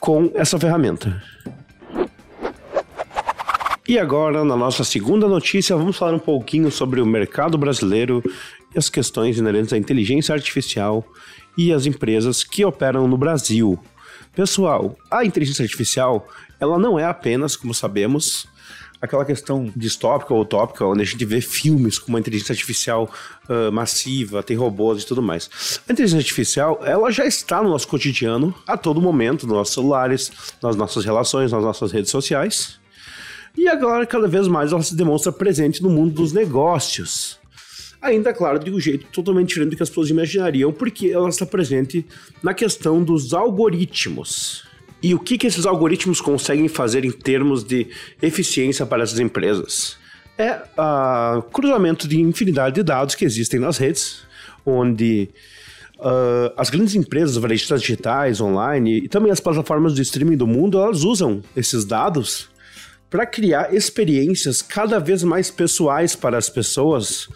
com 0.00 0.30
essa 0.34 0.58
ferramenta. 0.58 1.22
E 3.88 3.98
agora, 3.98 4.44
na 4.44 4.54
nossa 4.54 4.84
segunda 4.84 5.26
notícia, 5.26 5.74
vamos 5.74 5.96
falar 5.96 6.14
um 6.14 6.18
pouquinho 6.18 6.70
sobre 6.70 7.00
o 7.00 7.06
mercado 7.06 7.56
brasileiro 7.56 8.22
e 8.74 8.78
as 8.78 8.90
questões 8.90 9.38
inerentes 9.38 9.72
à 9.72 9.78
inteligência 9.78 10.34
artificial 10.34 11.06
e 11.56 11.72
as 11.72 11.86
empresas 11.86 12.44
que 12.44 12.64
operam 12.64 13.08
no 13.08 13.16
Brasil. 13.16 13.78
Pessoal, 14.34 14.94
a 15.10 15.24
inteligência 15.24 15.62
artificial, 15.62 16.28
ela 16.60 16.78
não 16.78 16.98
é 16.98 17.04
apenas, 17.04 17.56
como 17.56 17.72
sabemos, 17.72 18.46
aquela 19.00 19.24
questão 19.24 19.72
distópica 19.76 20.34
ou 20.34 20.42
utópica, 20.42 20.84
onde 20.84 21.02
a 21.02 21.04
gente 21.04 21.24
vê 21.24 21.40
filmes 21.40 21.98
com 21.98 22.08
uma 22.08 22.18
inteligência 22.18 22.52
artificial 22.52 23.10
uh, 23.48 23.70
massiva, 23.72 24.42
tem 24.42 24.56
robôs 24.56 25.02
e 25.02 25.06
tudo 25.06 25.22
mais. 25.22 25.80
A 25.88 25.92
inteligência 25.92 26.20
artificial, 26.20 26.80
ela 26.84 27.10
já 27.10 27.24
está 27.24 27.62
no 27.62 27.70
nosso 27.70 27.86
cotidiano 27.88 28.54
a 28.66 28.76
todo 28.76 29.00
momento, 29.00 29.46
nos 29.46 29.56
nossos 29.56 29.74
celulares, 29.74 30.32
nas 30.62 30.76
nossas 30.76 31.04
relações, 31.04 31.52
nas 31.52 31.62
nossas 31.62 31.92
redes 31.92 32.10
sociais. 32.10 32.78
E 33.56 33.68
agora, 33.68 34.06
cada 34.06 34.28
vez 34.28 34.46
mais, 34.46 34.72
ela 34.72 34.82
se 34.82 34.94
demonstra 34.94 35.32
presente 35.32 35.82
no 35.82 35.90
mundo 35.90 36.14
dos 36.14 36.32
negócios. 36.32 37.38
Ainda, 38.00 38.32
claro, 38.32 38.58
de 38.60 38.70
um 38.70 38.78
jeito 38.78 39.06
totalmente 39.12 39.48
diferente 39.48 39.70
do 39.70 39.76
que 39.76 39.82
as 39.82 39.88
pessoas 39.88 40.10
imaginariam, 40.10 40.72
porque 40.72 41.08
ela 41.08 41.28
está 41.28 41.44
presente 41.44 42.06
na 42.42 42.54
questão 42.54 43.02
dos 43.02 43.34
algoritmos. 43.34 44.64
E 45.02 45.14
o 45.14 45.18
que, 45.18 45.38
que 45.38 45.46
esses 45.46 45.64
algoritmos 45.64 46.20
conseguem 46.20 46.68
fazer 46.68 47.04
em 47.04 47.10
termos 47.10 47.62
de 47.62 47.86
eficiência 48.20 48.84
para 48.84 49.02
essas 49.02 49.18
empresas? 49.18 49.96
É 50.36 50.60
o 51.36 51.42
cruzamento 51.42 52.06
de 52.06 52.20
infinidade 52.20 52.76
de 52.76 52.82
dados 52.82 53.14
que 53.14 53.24
existem 53.24 53.60
nas 53.60 53.78
redes, 53.78 54.22
onde 54.64 55.28
Uh, 55.98 56.54
as 56.56 56.70
grandes 56.70 56.94
empresas, 56.94 57.36
varejistas 57.36 57.80
digitais, 57.80 58.40
online 58.40 58.98
e 58.98 59.08
também 59.08 59.32
as 59.32 59.40
plataformas 59.40 59.96
de 59.96 60.02
streaming 60.02 60.36
do 60.36 60.46
mundo, 60.46 60.78
elas 60.78 61.02
usam 61.02 61.42
esses 61.56 61.84
dados 61.84 62.48
para 63.10 63.24
criar 63.26 63.74
experiências 63.74 64.60
cada 64.60 64.98
vez 64.98 65.22
mais 65.22 65.50
pessoais 65.50 66.14
para 66.14 66.36
as 66.36 66.50
pessoas, 66.50 67.28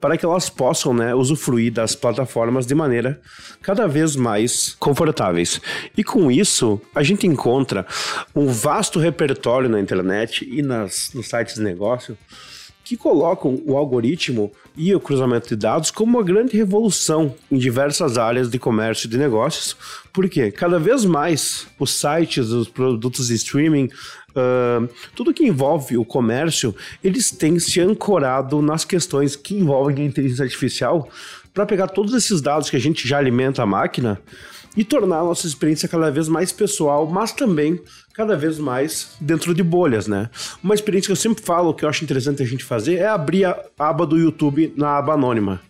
para 0.00 0.16
que 0.16 0.24
elas 0.24 0.48
possam 0.48 0.94
né, 0.94 1.14
usufruir 1.14 1.72
das 1.72 1.94
plataformas 1.94 2.66
de 2.66 2.74
maneira 2.74 3.20
cada 3.60 3.88
vez 3.88 4.14
mais 4.14 4.76
confortáveis. 4.78 5.60
E 5.96 6.04
com 6.04 6.30
isso, 6.30 6.80
a 6.94 7.02
gente 7.02 7.26
encontra 7.26 7.86
um 8.34 8.46
vasto 8.46 8.98
repertório 8.98 9.68
na 9.68 9.80
internet 9.80 10.48
e 10.48 10.62
nas, 10.62 11.10
nos 11.12 11.28
sites 11.28 11.56
de 11.56 11.62
negócio 11.62 12.16
que 12.86 12.96
colocam 12.96 13.60
o 13.66 13.76
algoritmo 13.76 14.52
e 14.76 14.94
o 14.94 15.00
cruzamento 15.00 15.48
de 15.48 15.56
dados 15.56 15.90
como 15.90 16.16
uma 16.16 16.24
grande 16.24 16.56
revolução 16.56 17.34
em 17.50 17.58
diversas 17.58 18.16
áreas 18.16 18.48
de 18.48 18.60
comércio 18.60 19.08
e 19.08 19.10
de 19.10 19.18
negócios, 19.18 19.76
porque 20.12 20.52
cada 20.52 20.78
vez 20.78 21.04
mais 21.04 21.66
os 21.80 21.92
sites, 21.98 22.50
os 22.50 22.68
produtos 22.68 23.26
de 23.26 23.34
streaming, 23.34 23.86
uh, 23.86 24.88
tudo 25.16 25.34
que 25.34 25.44
envolve 25.44 25.98
o 25.98 26.04
comércio, 26.04 26.72
eles 27.02 27.32
têm 27.32 27.58
se 27.58 27.80
ancorado 27.80 28.62
nas 28.62 28.84
questões 28.84 29.34
que 29.34 29.56
envolvem 29.56 30.04
a 30.04 30.06
inteligência 30.06 30.44
artificial 30.44 31.08
para 31.52 31.66
pegar 31.66 31.88
todos 31.88 32.14
esses 32.14 32.40
dados 32.40 32.70
que 32.70 32.76
a 32.76 32.80
gente 32.80 33.08
já 33.08 33.18
alimenta 33.18 33.64
a 33.64 33.66
máquina 33.66 34.20
e 34.76 34.84
tornar 34.84 35.20
a 35.20 35.24
nossa 35.24 35.46
experiência 35.46 35.88
cada 35.88 36.10
vez 36.10 36.28
mais 36.28 36.52
pessoal, 36.52 37.06
mas 37.06 37.32
também 37.32 37.80
cada 38.12 38.36
vez 38.36 38.58
mais 38.58 39.16
dentro 39.20 39.54
de 39.54 39.62
bolhas, 39.62 40.06
né? 40.06 40.28
Uma 40.62 40.74
experiência 40.74 41.08
que 41.08 41.12
eu 41.12 41.16
sempre 41.16 41.42
falo, 41.42 41.74
que 41.74 41.84
eu 41.84 41.88
acho 41.88 42.04
interessante 42.04 42.42
a 42.42 42.46
gente 42.46 42.64
fazer, 42.64 42.96
é 42.96 43.06
abrir 43.06 43.44
a 43.44 43.64
aba 43.78 44.06
do 44.06 44.18
YouTube 44.18 44.72
na 44.76 44.98
aba 44.98 45.14
anônima 45.14 45.60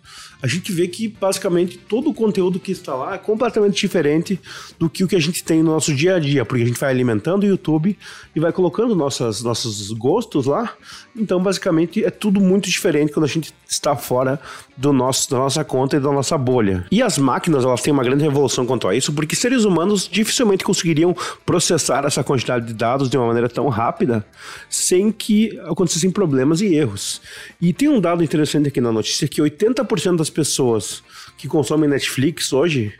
a 0.47 0.49
gente 0.49 0.71
vê 0.71 0.87
que 0.87 1.09
basicamente 1.09 1.77
todo 1.77 2.09
o 2.09 2.15
conteúdo 2.15 2.61
que 2.61 2.71
está 2.71 2.95
lá 2.95 3.17
é 3.17 3.19
completamente 3.19 3.75
diferente 3.75 4.41
do 4.79 4.89
que 4.89 5.03
o 5.03 5.09
que 5.09 5.17
a 5.17 5.21
gente 5.21 5.43
tem 5.43 5.61
no 5.61 5.73
nosso 5.73 5.93
dia 5.93 6.15
a 6.15 6.19
dia, 6.21 6.45
porque 6.45 6.63
a 6.63 6.67
gente 6.67 6.79
vai 6.79 6.89
alimentando 6.89 7.43
o 7.43 7.47
YouTube 7.47 7.99
e 8.35 8.39
vai 8.39 8.53
colocando 8.53 8.95
nossas, 8.95 9.43
nossos 9.43 9.91
gostos 9.91 10.47
lá. 10.47 10.73
Então, 11.17 11.43
basicamente, 11.43 12.05
é 12.05 12.11
tudo 12.11 12.41
muito 12.41 12.71
diferente 12.71 13.13
quando 13.13 13.25
a 13.25 13.29
gente 13.29 13.53
está 13.69 13.97
fora 13.97 14.41
do 14.77 14.93
nosso, 14.93 15.29
da 15.31 15.39
nossa 15.39 15.65
conta 15.65 15.97
e 15.97 16.01
da 16.01 16.13
nossa 16.13 16.39
bolha. 16.39 16.87
E 16.93 17.03
as 17.03 17.19
máquinas, 17.19 17.65
elas 17.65 17.83
têm 17.83 17.93
uma 17.93 18.05
grande 18.05 18.23
revolução 18.23 18.65
quanto 18.65 18.87
a 18.87 18.95
isso, 18.95 19.13
porque 19.13 19.35
seres 19.35 19.65
humanos 19.65 20.09
dificilmente 20.09 20.63
conseguiriam 20.63 21.17
processar 21.45 22.05
essa 22.05 22.23
quantidade 22.23 22.67
de 22.67 22.75
dados 22.75 23.11
de 23.11 23.17
uma 23.17 23.27
maneira 23.27 23.49
tão 23.49 23.69
rápida 23.69 24.25
sem 24.71 25.11
que 25.11 25.59
acontecessem 25.65 26.11
problemas 26.11 26.61
e 26.61 26.73
erros. 26.73 27.21
E 27.61 27.73
tem 27.73 27.89
um 27.89 28.01
dado 28.01 28.23
interessante 28.23 28.69
aqui 28.69 28.81
na 28.81 28.93
notícia 28.93 29.27
que 29.27 29.43
80% 29.43 30.17
das 30.17 30.31
pessoas 30.37 31.03
que 31.39 31.49
consomem 31.49 31.89
Netflix 31.89 32.53
hoje, 32.53 32.93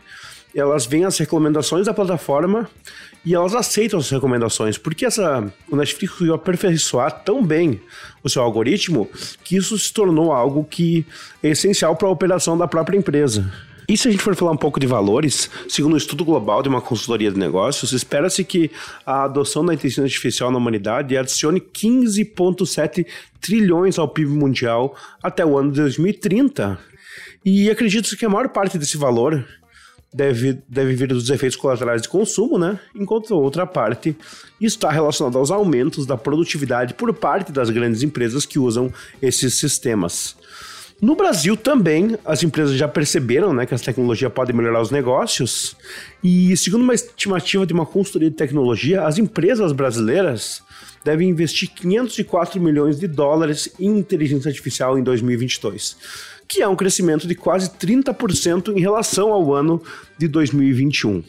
elas 0.55 0.87
veem 0.87 1.05
as 1.05 1.17
recomendações 1.19 1.85
da 1.85 1.93
plataforma 1.93 2.67
e 3.23 3.35
elas 3.35 3.53
aceitam 3.53 3.99
as 3.99 4.09
recomendações, 4.09 4.77
porque 4.77 5.05
essa, 5.05 5.53
o 5.69 5.75
Netflix 5.75 6.13
conseguiu 6.13 6.33
aperfeiçoar 6.33 7.23
tão 7.23 7.45
bem 7.45 7.79
o 8.23 8.29
seu 8.29 8.41
algoritmo 8.41 9.07
que 9.43 9.55
isso 9.55 9.77
se 9.77 9.93
tornou 9.93 10.31
algo 10.31 10.63
que 10.63 11.05
é 11.43 11.49
essencial 11.49 11.95
para 11.95 12.07
a 12.07 12.11
operação 12.11 12.57
da 12.57 12.67
própria 12.67 12.97
empresa. 12.97 13.51
E 13.87 13.95
se 13.95 14.07
a 14.07 14.11
gente 14.11 14.21
for 14.21 14.35
falar 14.35 14.51
um 14.51 14.57
pouco 14.57 14.81
de 14.81 14.87
valores, 14.87 15.49
segundo 15.69 15.93
um 15.93 15.97
estudo 15.97 16.25
global 16.25 16.61
de 16.61 16.67
uma 16.67 16.81
consultoria 16.81 17.31
de 17.31 17.39
negócios, 17.39 17.93
espera-se 17.93 18.43
que 18.43 18.69
a 19.05 19.23
adoção 19.23 19.65
da 19.65 19.73
inteligência 19.73 20.03
artificial 20.03 20.51
na 20.51 20.57
humanidade 20.57 21.15
adicione 21.15 21.61
15,7 21.61 23.05
trilhões 23.39 23.97
ao 23.97 24.09
PIB 24.09 24.31
mundial 24.31 24.93
até 25.23 25.45
o 25.45 25.57
ano 25.57 25.71
de 25.71 25.79
2030. 25.79 26.77
E 27.49 27.69
acredito 27.69 28.17
que 28.17 28.25
a 28.25 28.29
maior 28.29 28.49
parte 28.49 28.77
desse 28.77 28.97
valor 28.97 29.47
deve, 30.13 30.61
deve 30.67 30.95
vir 30.95 31.07
dos 31.07 31.29
efeitos 31.29 31.55
colaterais 31.55 32.01
de 32.01 32.09
consumo, 32.09 32.59
né? 32.59 32.77
Enquanto 32.93 33.33
a 33.33 33.37
outra 33.37 33.65
parte 33.65 34.17
está 34.59 34.91
relacionada 34.91 35.37
aos 35.37 35.49
aumentos 35.49 36.05
da 36.05 36.17
produtividade 36.17 36.93
por 36.93 37.13
parte 37.13 37.53
das 37.53 37.69
grandes 37.69 38.03
empresas 38.03 38.45
que 38.45 38.59
usam 38.59 38.91
esses 39.21 39.53
sistemas. 39.53 40.35
No 41.01 41.15
Brasil 41.15 41.55
também, 41.55 42.17
as 42.25 42.43
empresas 42.43 42.75
já 42.75 42.87
perceberam 42.87 43.53
né, 43.53 43.65
que 43.65 43.73
essa 43.73 43.85
tecnologia 43.85 44.29
pode 44.29 44.51
melhorar 44.51 44.81
os 44.81 44.91
negócios. 44.91 45.77
E, 46.21 46.57
segundo 46.57 46.81
uma 46.81 46.95
estimativa 46.95 47.65
de 47.65 47.71
uma 47.71 47.85
consultoria 47.85 48.29
de 48.29 48.35
tecnologia, 48.35 49.05
as 49.05 49.17
empresas 49.17 49.71
brasileiras 49.71 50.61
devem 51.05 51.29
investir 51.29 51.69
504 51.69 52.59
milhões 52.59 52.99
de 52.99 53.07
dólares 53.07 53.69
em 53.79 53.97
inteligência 53.97 54.49
artificial 54.49 54.99
em 54.99 55.03
2022 55.03 55.95
que 56.47 56.61
é 56.61 56.67
um 56.67 56.75
crescimento 56.75 57.27
de 57.27 57.35
quase 57.35 57.69
30% 57.69 58.75
em 58.75 58.79
relação 58.79 59.31
ao 59.31 59.53
ano 59.53 59.81
de 60.17 60.27
2021. 60.27 61.23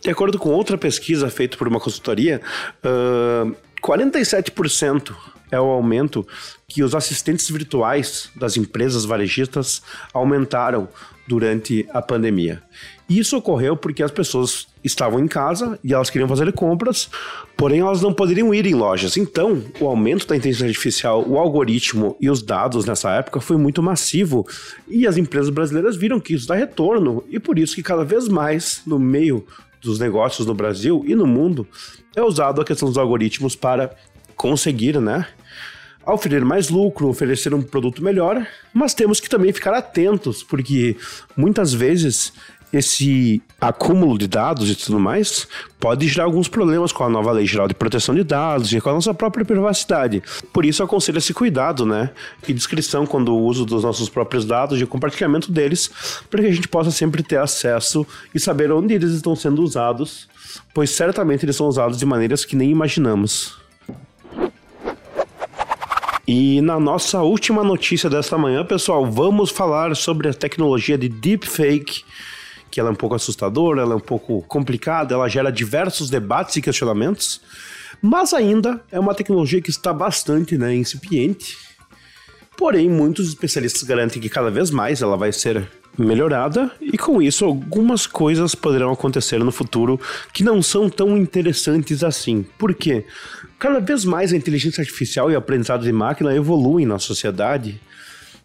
De 0.00 0.10
acordo 0.10 0.38
com 0.38 0.50
outra 0.50 0.78
pesquisa 0.78 1.28
feita 1.28 1.56
por 1.56 1.68
uma 1.68 1.80
consultoria, 1.80 2.40
uh, 2.84 3.54
47% 3.82 5.14
é 5.50 5.60
o 5.60 5.64
aumento 5.64 6.26
que 6.66 6.82
os 6.82 6.94
assistentes 6.94 7.48
virtuais 7.48 8.30
das 8.34 8.56
empresas 8.56 9.04
varejistas 9.04 9.82
aumentaram 10.12 10.88
durante 11.26 11.86
a 11.90 12.02
pandemia. 12.02 12.62
Isso 13.08 13.36
ocorreu 13.36 13.76
porque 13.76 14.02
as 14.02 14.10
pessoas 14.10 14.66
estavam 14.82 15.20
em 15.20 15.28
casa 15.28 15.78
e 15.82 15.94
elas 15.94 16.10
queriam 16.10 16.28
fazer 16.28 16.52
compras, 16.52 17.08
porém 17.56 17.80
elas 17.80 18.02
não 18.02 18.12
poderiam 18.12 18.52
ir 18.52 18.66
em 18.66 18.74
lojas. 18.74 19.16
Então, 19.16 19.62
o 19.80 19.86
aumento 19.86 20.26
da 20.26 20.36
inteligência 20.36 20.66
artificial, 20.66 21.24
o 21.26 21.38
algoritmo 21.38 22.16
e 22.20 22.28
os 22.28 22.42
dados 22.42 22.84
nessa 22.84 23.12
época 23.12 23.40
foi 23.40 23.56
muito 23.56 23.80
massivo 23.80 24.44
e 24.88 25.06
as 25.06 25.16
empresas 25.16 25.50
brasileiras 25.50 25.96
viram 25.96 26.18
que 26.18 26.34
isso 26.34 26.48
dá 26.48 26.56
retorno 26.56 27.22
e 27.28 27.38
por 27.38 27.58
isso 27.58 27.76
que 27.76 27.82
cada 27.82 28.04
vez 28.04 28.26
mais 28.26 28.82
no 28.84 28.98
meio 28.98 29.46
dos 29.80 30.00
negócios 30.00 30.46
no 30.46 30.54
Brasil 30.54 31.04
e 31.06 31.14
no 31.14 31.26
mundo 31.26 31.66
é 32.16 32.22
usado 32.22 32.60
a 32.60 32.64
questão 32.64 32.88
dos 32.88 32.98
algoritmos 32.98 33.54
para 33.54 33.94
conseguir, 34.34 35.00
né, 35.00 35.26
oferecer 36.06 36.44
mais 36.44 36.68
lucro, 36.68 37.08
oferecer 37.08 37.52
um 37.52 37.62
produto 37.62 38.02
melhor, 38.02 38.46
mas 38.72 38.94
temos 38.94 39.18
que 39.18 39.28
também 39.28 39.52
ficar 39.52 39.74
atentos, 39.74 40.42
porque 40.42 40.96
muitas 41.36 41.72
vezes 41.72 42.32
esse 42.72 43.42
acúmulo 43.60 44.18
de 44.18 44.26
dados 44.26 44.70
e 44.70 44.74
tudo 44.74 44.98
mais 44.98 45.46
pode 45.78 46.08
gerar 46.08 46.24
alguns 46.24 46.48
problemas 46.48 46.92
com 46.92 47.04
a 47.04 47.08
nova 47.08 47.32
lei 47.32 47.46
geral 47.46 47.68
de 47.68 47.74
proteção 47.74 48.14
de 48.14 48.24
dados 48.24 48.72
e 48.72 48.80
com 48.80 48.90
a 48.90 48.94
nossa 48.94 49.14
própria 49.14 49.44
privacidade. 49.44 50.22
Por 50.52 50.64
isso 50.64 50.82
aconselho 50.82 51.18
esse 51.18 51.32
cuidado, 51.32 51.86
né? 51.86 52.10
E 52.46 52.52
discrição 52.52 53.06
quando 53.06 53.34
o 53.34 53.42
uso 53.42 53.64
dos 53.64 53.82
nossos 53.82 54.08
próprios 54.08 54.44
dados 54.44 54.80
e 54.80 54.86
compartilhamento 54.86 55.50
deles, 55.52 55.90
para 56.30 56.42
que 56.42 56.48
a 56.48 56.52
gente 56.52 56.68
possa 56.68 56.90
sempre 56.90 57.22
ter 57.22 57.38
acesso 57.38 58.06
e 58.34 58.40
saber 58.40 58.72
onde 58.72 58.94
eles 58.94 59.12
estão 59.12 59.36
sendo 59.36 59.62
usados, 59.62 60.28
pois 60.74 60.90
certamente 60.90 61.44
eles 61.44 61.56
são 61.56 61.68
usados 61.68 61.98
de 61.98 62.06
maneiras 62.06 62.44
que 62.44 62.56
nem 62.56 62.70
imaginamos. 62.70 63.56
E 66.26 66.60
na 66.60 66.80
nossa 66.80 67.22
última 67.22 67.62
notícia 67.62 68.10
desta 68.10 68.36
manhã, 68.36 68.64
pessoal, 68.64 69.06
vamos 69.06 69.50
falar 69.50 69.94
sobre 69.94 70.28
a 70.28 70.34
tecnologia 70.34 70.98
de 70.98 71.08
deepfake 71.08 72.02
que 72.76 72.80
ela 72.80 72.90
é 72.90 72.92
um 72.92 72.96
pouco 72.96 73.14
assustadora, 73.14 73.80
ela 73.80 73.94
é 73.94 73.96
um 73.96 74.00
pouco 74.00 74.42
complicada, 74.42 75.14
ela 75.14 75.30
gera 75.30 75.50
diversos 75.50 76.10
debates 76.10 76.56
e 76.56 76.60
questionamentos, 76.60 77.40
mas 78.02 78.34
ainda 78.34 78.84
é 78.92 79.00
uma 79.00 79.14
tecnologia 79.14 79.62
que 79.62 79.70
está 79.70 79.94
bastante 79.94 80.58
né, 80.58 80.76
incipiente. 80.76 81.56
Porém, 82.54 82.90
muitos 82.90 83.28
especialistas 83.28 83.82
garantem 83.82 84.20
que 84.20 84.28
cada 84.28 84.50
vez 84.50 84.70
mais 84.70 85.00
ela 85.00 85.16
vai 85.16 85.32
ser 85.32 85.66
melhorada 85.96 86.70
e 86.78 86.98
com 86.98 87.22
isso 87.22 87.46
algumas 87.46 88.06
coisas 88.06 88.54
poderão 88.54 88.92
acontecer 88.92 89.38
no 89.38 89.50
futuro 89.50 89.98
que 90.34 90.44
não 90.44 90.60
são 90.60 90.90
tão 90.90 91.16
interessantes 91.16 92.04
assim. 92.04 92.44
Por 92.58 92.74
quê? 92.74 93.06
Cada 93.58 93.80
vez 93.80 94.04
mais 94.04 94.34
a 94.34 94.36
inteligência 94.36 94.82
artificial 94.82 95.30
e 95.30 95.34
o 95.34 95.38
aprendizado 95.38 95.82
de 95.82 95.92
máquina 95.92 96.36
evoluem 96.36 96.84
na 96.84 96.98
sociedade 96.98 97.80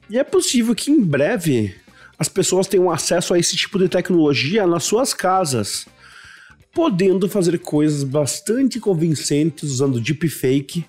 e 0.09 0.17
é 0.17 0.23
possível 0.23 0.73
que 0.73 0.89
em 0.89 1.01
breve 1.01 1.75
as 2.21 2.29
pessoas 2.29 2.67
tenham 2.67 2.91
acesso 2.91 3.33
a 3.33 3.39
esse 3.39 3.55
tipo 3.55 3.79
de 3.79 3.89
tecnologia 3.89 4.67
nas 4.67 4.83
suas 4.83 5.11
casas, 5.11 5.87
podendo 6.71 7.27
fazer 7.27 7.57
coisas 7.57 8.03
bastante 8.03 8.79
convincentes 8.79 9.71
usando 9.71 9.99
deepfake 9.99 10.85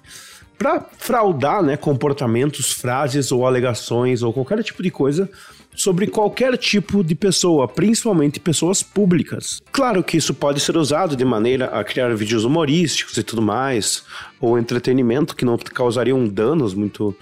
para 0.59 0.87
fraudar 0.99 1.63
né, 1.63 1.75
comportamentos, 1.75 2.73
frases 2.73 3.33
ou 3.33 3.47
alegações 3.47 4.23
ou 4.23 4.31
qualquer 4.31 4.63
tipo 4.63 4.83
de 4.83 4.91
coisa 4.91 5.27
sobre 5.75 6.07
qualquer 6.07 6.55
tipo 6.59 7.03
de 7.03 7.15
pessoa, 7.15 7.67
principalmente 7.67 8.39
pessoas 8.39 8.83
públicas. 8.83 9.63
Claro 9.73 10.05
que 10.05 10.19
isso 10.19 10.35
pode 10.35 10.61
ser 10.61 10.77
usado 10.77 11.17
de 11.17 11.25
maneira 11.25 11.65
a 11.65 11.83
criar 11.83 12.15
vídeos 12.15 12.45
humorísticos 12.45 13.17
e 13.17 13.23
tudo 13.23 13.41
mais, 13.41 14.05
ou 14.39 14.59
entretenimento 14.59 15.35
que 15.35 15.47
não 15.47 15.57
causariam 15.57 16.29
danos 16.29 16.75
muito 16.75 17.17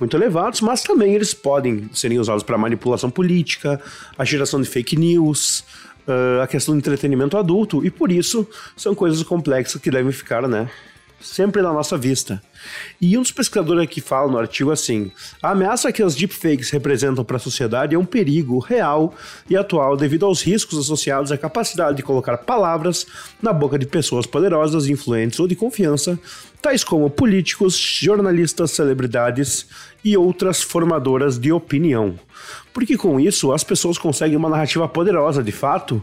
muito 0.00 0.16
elevados, 0.16 0.60
mas 0.60 0.82
também 0.82 1.14
eles 1.14 1.34
podem 1.34 1.88
serem 1.92 2.18
usados 2.18 2.42
para 2.42 2.58
manipulação 2.58 3.10
política, 3.10 3.80
a 4.18 4.24
geração 4.24 4.60
de 4.60 4.68
fake 4.68 4.96
news, 4.96 5.60
uh, 6.08 6.40
a 6.42 6.46
questão 6.46 6.74
do 6.74 6.78
entretenimento 6.78 7.36
adulto, 7.36 7.84
e 7.84 7.90
por 7.90 8.10
isso 8.10 8.48
são 8.76 8.94
coisas 8.94 9.22
complexas 9.22 9.80
que 9.80 9.90
devem 9.90 10.10
ficar, 10.10 10.48
né, 10.48 10.68
sempre 11.20 11.62
na 11.62 11.72
nossa 11.72 11.96
vista. 11.96 12.42
E 13.00 13.16
um 13.16 13.22
dos 13.22 13.32
pesquisadores 13.32 13.82
aqui 13.82 14.00
fala 14.00 14.30
no 14.30 14.38
artigo 14.38 14.70
assim: 14.70 15.10
a 15.42 15.50
ameaça 15.50 15.92
que 15.92 16.02
as 16.02 16.14
deepfakes 16.14 16.70
representam 16.70 17.24
para 17.24 17.36
a 17.36 17.40
sociedade 17.40 17.94
é 17.94 17.98
um 17.98 18.04
perigo 18.04 18.58
real 18.58 19.14
e 19.48 19.56
atual 19.56 19.96
devido 19.96 20.26
aos 20.26 20.42
riscos 20.42 20.78
associados 20.78 21.32
à 21.32 21.38
capacidade 21.38 21.96
de 21.96 22.02
colocar 22.02 22.38
palavras 22.38 23.06
na 23.40 23.52
boca 23.52 23.78
de 23.78 23.86
pessoas 23.86 24.26
poderosas, 24.26 24.88
influentes 24.88 25.40
ou 25.40 25.46
de 25.46 25.56
confiança, 25.56 26.18
tais 26.60 26.84
como 26.84 27.08
políticos, 27.10 27.76
jornalistas, 27.76 28.70
celebridades 28.72 29.66
e 30.04 30.16
outras 30.16 30.62
formadoras 30.62 31.38
de 31.38 31.52
opinião. 31.52 32.18
Porque 32.72 32.96
com 32.96 33.18
isso 33.18 33.52
as 33.52 33.64
pessoas 33.64 33.98
conseguem 33.98 34.36
uma 34.36 34.48
narrativa 34.48 34.88
poderosa 34.88 35.42
de 35.42 35.52
fato 35.52 36.02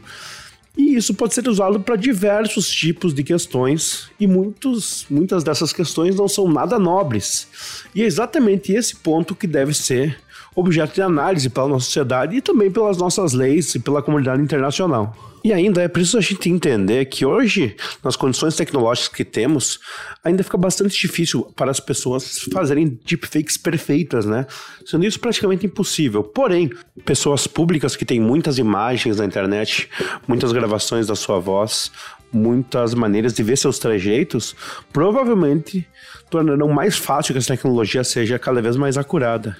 e 0.77 0.95
isso 0.95 1.13
pode 1.13 1.33
ser 1.33 1.47
usado 1.47 1.79
para 1.79 1.95
diversos 1.95 2.69
tipos 2.69 3.13
de 3.13 3.23
questões, 3.23 4.09
e 4.19 4.27
muitos, 4.27 5.07
muitas 5.09 5.43
dessas 5.43 5.73
questões 5.73 6.15
não 6.15 6.27
são 6.27 6.47
nada 6.47 6.77
nobres. 6.77 7.47
E 7.95 8.03
é 8.03 8.05
exatamente 8.05 8.71
esse 8.71 8.95
ponto 8.95 9.35
que 9.35 9.47
deve 9.47 9.73
ser 9.73 10.19
objeto 10.59 10.95
de 10.95 11.03
análise 11.03 11.51
pela 11.51 11.67
nossa 11.67 11.85
sociedade 11.85 12.35
e 12.35 12.41
também 12.41 12.71
pelas 12.71 12.97
nossas 12.97 13.31
leis 13.31 13.75
e 13.75 13.79
pela 13.79 14.01
comunidade 14.01 14.41
internacional. 14.41 15.15
E 15.43 15.53
ainda 15.53 15.83
é 15.83 15.87
preciso 15.87 16.17
a 16.17 16.21
gente 16.21 16.49
entender 16.49 17.05
que 17.05 17.23
hoje, 17.23 17.75
nas 18.03 18.15
condições 18.15 18.55
tecnológicas 18.55 19.07
que 19.07 19.23
temos, 19.23 19.79
ainda 20.23 20.43
fica 20.43 20.57
bastante 20.57 20.99
difícil 20.99 21.43
para 21.55 21.69
as 21.69 21.79
pessoas 21.79 22.39
fazerem 22.51 22.99
deepfakes 23.05 23.55
perfeitas, 23.55 24.25
né? 24.25 24.47
Sendo 24.83 25.05
isso 25.05 25.19
praticamente 25.19 25.67
impossível. 25.67 26.23
Porém, 26.23 26.71
pessoas 27.05 27.45
públicas 27.45 27.95
que 27.95 28.03
têm 28.03 28.19
muitas 28.19 28.57
imagens 28.57 29.17
na 29.17 29.25
internet, 29.25 29.87
muitas 30.27 30.51
gravações 30.51 31.05
da 31.05 31.15
sua 31.15 31.39
voz, 31.39 31.91
muitas 32.33 32.95
maneiras 32.95 33.31
de 33.31 33.43
ver 33.43 33.57
seus 33.57 33.77
trejeitos, 33.77 34.55
provavelmente 34.91 35.87
tornarão 36.31 36.67
mais 36.69 36.97
fácil 36.97 37.33
que 37.33 37.37
essa 37.37 37.53
tecnologia 37.55 38.03
seja 38.03 38.39
cada 38.39 38.59
vez 38.59 38.75
mais 38.75 38.97
acurada. 38.97 39.55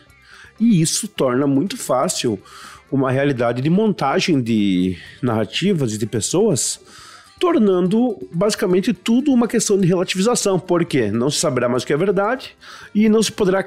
E 0.59 0.81
isso 0.81 1.07
torna 1.07 1.45
muito 1.45 1.77
fácil 1.77 2.39
uma 2.91 3.11
realidade 3.11 3.61
de 3.61 3.69
montagem 3.69 4.41
de 4.41 4.97
narrativas 5.21 5.93
e 5.93 5.97
de 5.97 6.05
pessoas, 6.05 6.79
tornando 7.39 8.17
basicamente 8.33 8.93
tudo 8.93 9.31
uma 9.31 9.47
questão 9.47 9.79
de 9.79 9.87
relativização, 9.87 10.59
porque 10.59 11.11
não 11.11 11.29
se 11.29 11.39
saberá 11.39 11.69
mais 11.69 11.83
o 11.83 11.85
que 11.85 11.93
é 11.93 11.97
verdade 11.97 12.55
e 12.95 13.07
não 13.09 13.21
se 13.21 13.31
poderá 13.31 13.59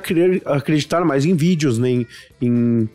acreditar 0.46 1.04
mais 1.04 1.24
em 1.24 1.34
vídeos 1.34 1.78
nem 1.78 2.06
em 2.40 2.88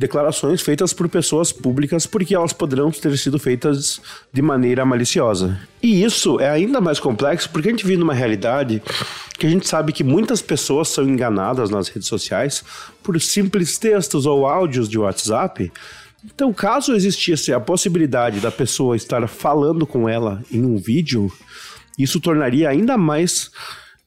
declarações 0.00 0.62
feitas 0.62 0.94
por 0.94 1.10
pessoas 1.10 1.52
públicas 1.52 2.06
porque 2.06 2.34
elas 2.34 2.54
poderão 2.54 2.90
ter 2.90 3.14
sido 3.18 3.38
feitas 3.38 4.00
de 4.32 4.40
maneira 4.40 4.82
maliciosa. 4.82 5.60
E 5.82 6.02
isso 6.02 6.40
é 6.40 6.48
ainda 6.48 6.80
mais 6.80 6.98
complexo 6.98 7.50
porque 7.50 7.68
a 7.68 7.70
gente 7.70 7.84
vive 7.84 7.98
numa 7.98 8.14
realidade 8.14 8.82
que 9.38 9.46
a 9.46 9.50
gente 9.50 9.68
sabe 9.68 9.92
que 9.92 10.02
muitas 10.02 10.40
pessoas 10.40 10.88
são 10.88 11.04
enganadas 11.04 11.68
nas 11.68 11.88
redes 11.88 12.08
sociais 12.08 12.64
por 13.02 13.20
simples 13.20 13.76
textos 13.76 14.24
ou 14.24 14.46
áudios 14.46 14.88
de 14.88 14.98
WhatsApp. 14.98 15.70
Então, 16.24 16.50
caso 16.50 16.94
existisse 16.94 17.52
a 17.52 17.60
possibilidade 17.60 18.40
da 18.40 18.50
pessoa 18.50 18.96
estar 18.96 19.26
falando 19.28 19.86
com 19.86 20.08
ela 20.08 20.42
em 20.50 20.64
um 20.64 20.78
vídeo, 20.78 21.30
isso 21.98 22.20
tornaria 22.20 22.70
ainda 22.70 22.96
mais 22.96 23.50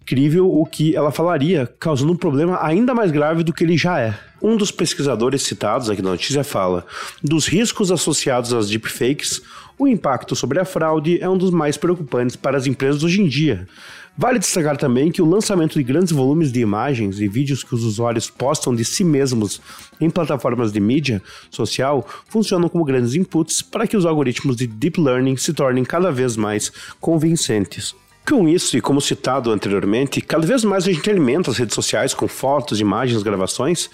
crível 0.05 0.51
o 0.51 0.65
que 0.65 0.95
ela 0.95 1.11
falaria, 1.11 1.71
causando 1.79 2.13
um 2.13 2.17
problema 2.17 2.59
ainda 2.61 2.93
mais 2.93 3.11
grave 3.11 3.43
do 3.43 3.53
que 3.53 3.63
ele 3.63 3.77
já 3.77 3.99
é. 3.99 4.17
Um 4.41 4.57
dos 4.57 4.71
pesquisadores 4.71 5.43
citados 5.43 5.89
aqui 5.89 6.01
na 6.01 6.11
notícia 6.11 6.43
fala: 6.43 6.85
dos 7.23 7.47
riscos 7.47 7.91
associados 7.91 8.53
às 8.53 8.69
deepfakes, 8.69 9.41
o 9.77 9.87
impacto 9.87 10.35
sobre 10.35 10.59
a 10.59 10.65
fraude 10.65 11.19
é 11.21 11.29
um 11.29 11.37
dos 11.37 11.51
mais 11.51 11.77
preocupantes 11.77 12.35
para 12.35 12.57
as 12.57 12.67
empresas 12.67 13.03
hoje 13.03 13.21
em 13.21 13.27
dia. 13.27 13.67
Vale 14.15 14.37
destacar 14.37 14.77
também 14.77 15.11
que 15.11 15.23
o 15.23 15.25
lançamento 15.25 15.73
de 15.73 15.83
grandes 15.83 16.11
volumes 16.11 16.51
de 16.51 16.59
imagens 16.59 17.19
e 17.19 17.27
vídeos 17.27 17.63
que 17.63 17.73
os 17.73 17.83
usuários 17.83 18.29
postam 18.29 18.75
de 18.75 18.85
si 18.85 19.03
mesmos 19.03 19.59
em 19.99 20.07
plataformas 20.07 20.71
de 20.71 20.79
mídia 20.79 21.19
social 21.49 22.07
funcionam 22.27 22.69
como 22.69 22.85
grandes 22.85 23.15
inputs 23.15 23.63
para 23.63 23.87
que 23.87 23.97
os 23.97 24.05
algoritmos 24.05 24.55
de 24.55 24.67
deep 24.67 25.01
learning 25.01 25.35
se 25.35 25.51
tornem 25.51 25.83
cada 25.83 26.11
vez 26.11 26.37
mais 26.37 26.71
convincentes. 27.01 27.95
Com 28.25 28.47
isso, 28.47 28.77
e 28.77 28.81
como 28.81 29.01
citado 29.01 29.51
anteriormente, 29.51 30.21
cada 30.21 30.47
vez 30.47 30.63
mais 30.63 30.87
a 30.87 30.91
gente 30.91 31.09
alimenta 31.09 31.51
as 31.51 31.57
redes 31.57 31.75
sociais 31.75 32.13
com 32.13 32.25
fotos, 32.25 32.79
imagens, 32.79 33.21
gravações, 33.21 33.89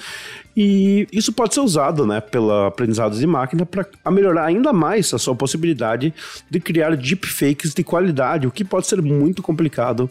e 0.55 1.07
isso 1.11 1.33
pode 1.33 1.55
ser 1.55 1.61
usado 1.61 2.05
né, 2.05 2.21
pela 2.21 2.67
aprendizado 2.67 3.17
de 3.17 3.25
máquina 3.25 3.65
para 3.65 3.87
melhorar 4.11 4.45
ainda 4.45 4.71
mais 4.71 5.11
a 5.13 5.17
sua 5.17 5.33
possibilidade 5.33 6.13
de 6.47 6.59
criar 6.59 6.95
deepfakes 6.95 7.73
de 7.73 7.83
qualidade, 7.83 8.45
o 8.45 8.51
que 8.51 8.63
pode 8.63 8.85
ser 8.85 9.01
muito 9.01 9.41
complicado 9.41 10.09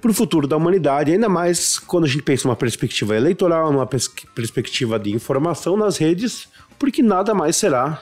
para 0.00 0.10
o 0.10 0.14
futuro 0.14 0.46
da 0.46 0.56
humanidade, 0.56 1.10
ainda 1.10 1.28
mais 1.28 1.78
quando 1.78 2.04
a 2.04 2.08
gente 2.08 2.22
pensa 2.22 2.46
numa 2.46 2.56
perspectiva 2.56 3.16
eleitoral, 3.16 3.72
numa 3.72 3.86
perspectiva 3.86 4.98
de 4.98 5.12
informação 5.12 5.76
nas 5.76 5.96
redes, 5.96 6.46
porque 6.78 7.02
nada 7.02 7.34
mais 7.34 7.56
será 7.56 8.00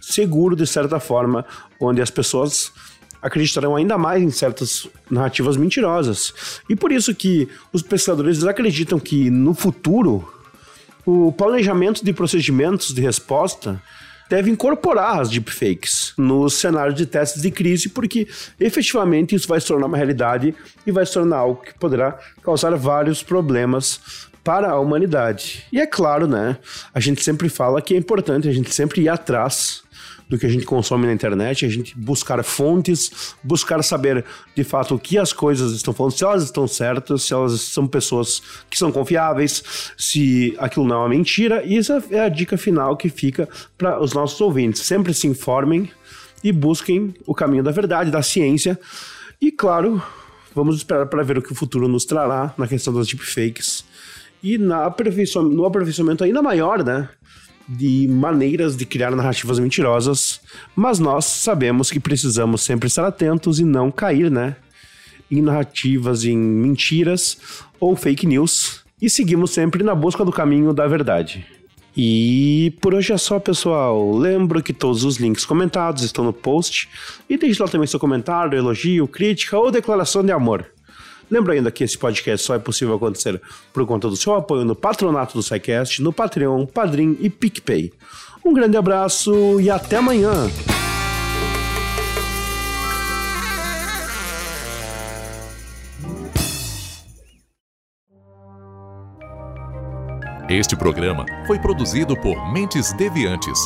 seguro 0.00 0.56
de 0.56 0.66
certa 0.66 1.00
forma, 1.00 1.44
onde 1.78 2.00
as 2.00 2.10
pessoas 2.10 2.72
acreditarão 3.22 3.76
ainda 3.76 3.98
mais 3.98 4.22
em 4.22 4.30
certas 4.30 4.86
narrativas 5.10 5.56
mentirosas. 5.56 6.32
E 6.68 6.76
por 6.76 6.92
isso 6.92 7.14
que 7.14 7.48
os 7.72 7.82
pesquisadores 7.82 8.44
acreditam 8.44 8.98
que 8.98 9.30
no 9.30 9.54
futuro 9.54 10.26
o 11.04 11.32
planejamento 11.32 12.04
de 12.04 12.12
procedimentos 12.12 12.94
de 12.94 13.00
resposta 13.00 13.82
deve 14.28 14.48
incorporar 14.48 15.20
as 15.20 15.28
deepfakes 15.28 16.12
nos 16.16 16.54
cenários 16.54 16.94
de 16.94 17.04
testes 17.04 17.42
de 17.42 17.50
crise, 17.50 17.88
porque 17.88 18.28
efetivamente 18.60 19.34
isso 19.34 19.48
vai 19.48 19.60
se 19.60 19.66
tornar 19.66 19.86
uma 19.86 19.96
realidade 19.96 20.54
e 20.86 20.92
vai 20.92 21.04
se 21.04 21.14
tornar 21.14 21.38
algo 21.38 21.62
que 21.62 21.74
poderá 21.74 22.16
causar 22.42 22.76
vários 22.76 23.24
problemas 23.24 24.28
para 24.44 24.70
a 24.70 24.78
humanidade. 24.78 25.66
E 25.72 25.80
é 25.80 25.86
claro, 25.86 26.28
né? 26.28 26.56
A 26.94 27.00
gente 27.00 27.24
sempre 27.24 27.48
fala 27.48 27.82
que 27.82 27.92
é 27.92 27.96
importante 27.96 28.48
a 28.48 28.52
gente 28.52 28.72
sempre 28.72 29.02
ir 29.02 29.08
atrás 29.08 29.82
do 30.30 30.38
que 30.38 30.46
a 30.46 30.48
gente 30.48 30.64
consome 30.64 31.08
na 31.08 31.12
internet, 31.12 31.66
a 31.66 31.68
gente 31.68 31.98
buscar 31.98 32.42
fontes, 32.44 33.34
buscar 33.42 33.82
saber 33.82 34.24
de 34.54 34.62
fato 34.62 34.94
o 34.94 34.98
que 34.98 35.18
as 35.18 35.32
coisas 35.32 35.72
estão 35.72 35.92
falando, 35.92 36.12
se 36.12 36.22
elas 36.22 36.44
estão 36.44 36.68
certas, 36.68 37.24
se 37.24 37.34
elas 37.34 37.60
são 37.60 37.84
pessoas 37.84 38.40
que 38.70 38.78
são 38.78 38.92
confiáveis, 38.92 39.92
se 39.98 40.54
aquilo 40.56 40.86
não 40.86 40.94
é 40.94 40.98
uma 41.00 41.08
mentira. 41.08 41.64
E 41.64 41.76
essa 41.76 42.00
é 42.12 42.20
a 42.20 42.28
dica 42.28 42.56
final 42.56 42.96
que 42.96 43.08
fica 43.08 43.48
para 43.76 44.00
os 44.00 44.12
nossos 44.12 44.40
ouvintes. 44.40 44.82
Sempre 44.82 45.12
se 45.12 45.26
informem 45.26 45.90
e 46.44 46.52
busquem 46.52 47.12
o 47.26 47.34
caminho 47.34 47.64
da 47.64 47.72
verdade, 47.72 48.12
da 48.12 48.22
ciência. 48.22 48.78
E 49.40 49.50
claro, 49.50 50.00
vamos 50.54 50.76
esperar 50.76 51.06
para 51.06 51.24
ver 51.24 51.38
o 51.38 51.42
que 51.42 51.50
o 51.50 51.56
futuro 51.56 51.88
nos 51.88 52.04
trará 52.04 52.54
na 52.56 52.68
questão 52.68 52.94
das 52.94 53.08
deepfakes. 53.08 53.84
E 54.40 54.56
na 54.56 54.86
aperfeiçoamento, 54.86 55.56
no 55.56 55.66
aperfeiçoamento 55.66 56.22
ainda 56.22 56.40
maior, 56.40 56.84
né? 56.84 57.08
De 57.70 58.08
maneiras 58.08 58.76
de 58.76 58.84
criar 58.84 59.12
narrativas 59.12 59.60
mentirosas, 59.60 60.40
mas 60.74 60.98
nós 60.98 61.24
sabemos 61.24 61.88
que 61.88 62.00
precisamos 62.00 62.62
sempre 62.62 62.88
estar 62.88 63.06
atentos 63.06 63.60
e 63.60 63.64
não 63.64 63.92
cair, 63.92 64.28
né? 64.28 64.56
Em 65.30 65.40
narrativas, 65.40 66.24
em 66.24 66.36
mentiras 66.36 67.38
ou 67.78 67.94
fake 67.94 68.26
news 68.26 68.80
e 69.00 69.08
seguimos 69.08 69.52
sempre 69.52 69.84
na 69.84 69.94
busca 69.94 70.24
do 70.24 70.32
caminho 70.32 70.72
da 70.72 70.88
verdade. 70.88 71.46
E 71.96 72.74
por 72.80 72.94
hoje 72.94 73.12
é 73.12 73.18
só, 73.18 73.38
pessoal. 73.38 74.16
Lembro 74.16 74.62
que 74.62 74.72
todos 74.72 75.04
os 75.04 75.16
links 75.16 75.44
comentados 75.44 76.02
estão 76.02 76.24
no 76.24 76.32
post 76.32 76.88
e 77.28 77.36
deixe 77.36 77.62
lá 77.62 77.68
também 77.68 77.86
seu 77.86 78.00
comentário, 78.00 78.58
elogio, 78.58 79.06
crítica 79.06 79.58
ou 79.58 79.70
declaração 79.70 80.24
de 80.24 80.32
amor. 80.32 80.66
Lembra 81.30 81.54
ainda 81.54 81.70
que 81.70 81.84
esse 81.84 81.96
podcast 81.96 82.44
só 82.44 82.54
é 82.54 82.58
possível 82.58 82.96
acontecer 82.96 83.40
por 83.72 83.86
conta 83.86 84.08
do 84.08 84.16
seu 84.16 84.34
apoio 84.34 84.64
no 84.64 84.74
patronato 84.74 85.34
do 85.34 85.42
SciCast, 85.42 86.02
no 86.02 86.12
Patreon, 86.12 86.66
Padrim 86.66 87.16
e 87.20 87.30
PicPay. 87.30 87.92
Um 88.44 88.52
grande 88.52 88.76
abraço 88.76 89.60
e 89.60 89.70
até 89.70 89.96
amanhã! 89.96 90.32
Este 100.48 100.74
programa 100.74 101.24
foi 101.46 101.60
produzido 101.60 102.16
por 102.16 102.52
Mentes 102.52 102.92
Deviantes. 102.94 103.56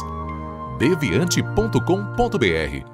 deviante.com.br 0.78 2.93